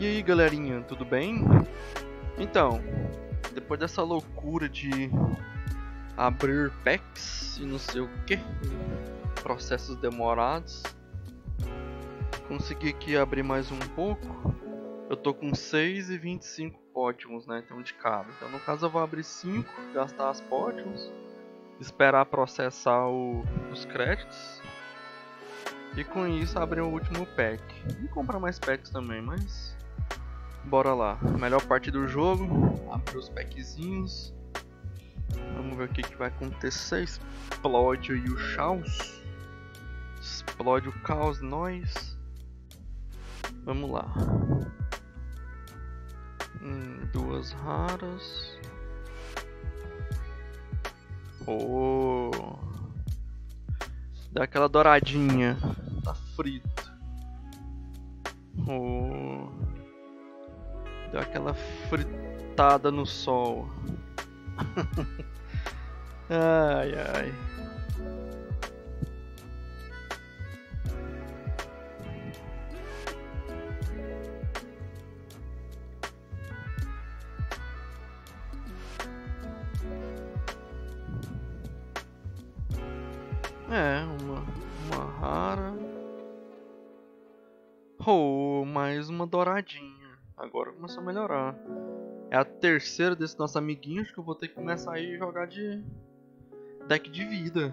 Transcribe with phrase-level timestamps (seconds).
[0.00, 1.44] E aí galerinha, tudo bem?
[2.38, 2.80] Então,
[3.52, 5.10] depois dessa loucura de
[6.16, 8.38] abrir packs e não sei o que,
[9.42, 10.82] processos demorados,
[12.48, 14.54] consegui aqui abrir mais um pouco.
[15.10, 17.62] Eu tô com 6 e 25 pótimos, né?
[17.62, 18.26] Então de cada.
[18.38, 21.12] Então no caso eu vou abrir 5, gastar as pótimos,
[21.78, 24.62] esperar processar o, os créditos.
[25.94, 27.62] E com isso abrir o último pack.
[28.02, 29.78] E comprar mais packs também, mas
[30.64, 34.32] Bora lá, melhor parte do jogo, abrir os packzinhos.
[35.54, 37.02] Vamos ver o que, que vai acontecer.
[37.02, 39.22] Explode aí o caos.
[40.20, 42.18] Explode o caos, nós.
[43.64, 44.12] Vamos lá.
[46.62, 48.58] Hum, duas raras.
[51.46, 52.30] Oh.
[54.32, 55.56] Dá aquela douradinha.
[56.04, 56.92] Tá frito.
[58.68, 59.69] Oh.
[61.10, 61.54] Deu aquela
[61.88, 63.68] fritada no sol.
[66.30, 67.34] ai ai.
[83.72, 84.44] É, uma,
[84.86, 85.72] uma rara.
[88.04, 89.99] Oh, mais uma douradinha.
[90.40, 91.54] Agora começou a melhorar.
[92.30, 95.84] É a terceira desses nossos amiguinhos que eu vou ter que começar a jogar de
[96.88, 97.70] deck de vida.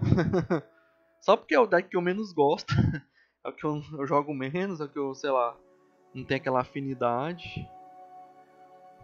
[1.18, 2.74] Só porque é o deck que eu menos gosto.
[3.44, 5.56] É o que eu, eu jogo menos, é o que eu, sei lá,
[6.12, 7.66] não tem aquela afinidade.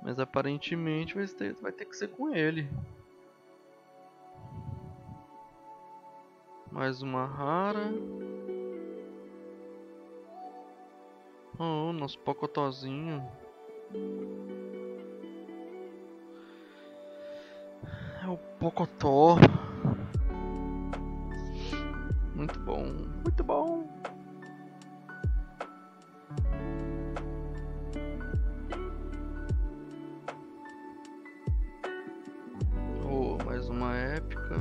[0.03, 2.69] Mas aparentemente vai ter, vai ter que ser com ele.
[6.71, 7.95] Mais uma rara.
[11.61, 13.25] Oh, nosso pocotozinho.
[18.23, 19.37] É o Pocotó.
[22.35, 22.85] Muito bom,
[23.23, 23.87] muito bom.
[33.05, 34.57] Oh, mais uma épica.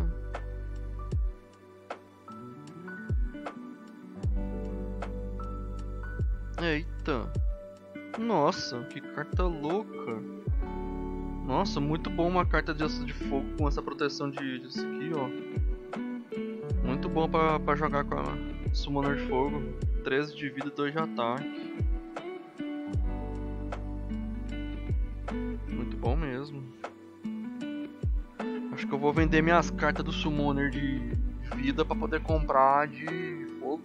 [6.61, 7.42] Eita.
[8.17, 10.21] Nossa, que carta louca.
[11.45, 15.11] Nossa, muito bom uma carta de aço de fogo com essa proteção de, disso aqui,
[15.13, 15.27] ó.
[16.85, 19.61] Muito bom pra, jogar com a Summoner de Fogo.
[20.03, 21.75] 13 de vida e 2 de ataque.
[25.69, 26.63] Muito bom mesmo.
[28.71, 30.99] Acho que eu vou vender minhas cartas do Summoner de
[31.55, 33.05] vida pra poder comprar de
[33.59, 33.83] fogo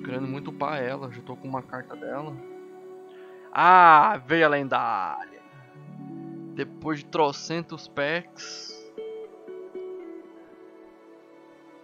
[0.00, 2.34] querendo muito upar ela, já tô com uma carta dela.
[3.52, 5.42] Ah, veio a lendária.
[6.54, 8.72] Depois de trocentos packs.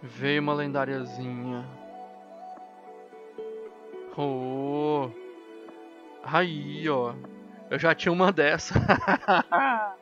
[0.01, 1.65] Veio uma lendáriazinha.
[4.17, 5.09] Oh.
[6.23, 7.13] Aí, ó.
[7.69, 8.73] Eu já tinha uma dessa.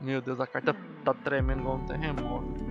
[0.00, 2.68] Meu Deus, a carta tá tremendo igual um terremoto.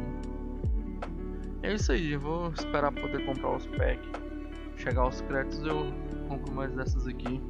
[1.64, 4.10] É isso aí, vou esperar poder comprar os packs.
[4.78, 5.92] Chegar aos créditos eu
[6.30, 7.42] compro mais dessas aqui.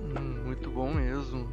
[0.00, 1.46] Hum, muito bom mesmo.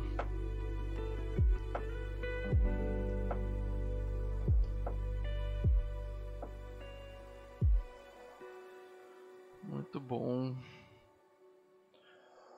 [9.61, 10.55] Muito bom.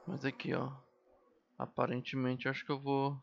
[0.05, 0.71] Mas aqui, ó.
[1.57, 3.19] Aparentemente acho que eu vou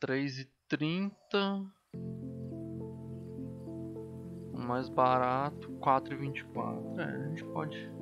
[0.00, 1.62] três e trinta.
[4.54, 6.98] Mais barato quatro e vinte e quatro.
[6.98, 7.92] É, a gente pode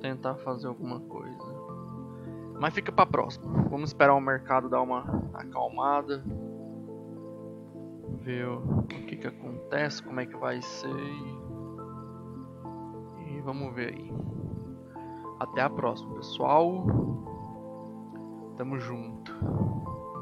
[0.00, 1.62] tentar fazer alguma coisa.
[2.60, 3.62] Mas fica para próxima.
[3.70, 6.22] Vamos esperar o mercado dar uma acalmada.
[8.20, 11.38] Ver o que que acontece como é que vai ser e,
[13.36, 14.12] e vamos ver aí.
[15.40, 16.86] Até a próxima pessoal.
[18.56, 19.32] Tamo junto